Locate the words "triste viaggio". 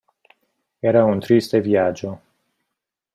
1.19-2.13